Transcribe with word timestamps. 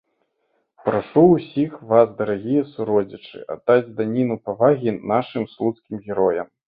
Прашу 0.85 1.21
ўсіх 1.33 1.75
вас, 1.91 2.07
дарагія 2.21 2.63
суродзічы, 2.71 3.37
аддаць 3.57 3.93
даніну 4.01 4.35
павагі 4.49 4.97
нашым 5.13 5.43
слуцкім 5.53 5.97
героям! 6.09 6.47